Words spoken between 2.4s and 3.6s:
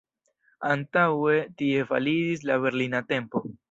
la Berlina tempo.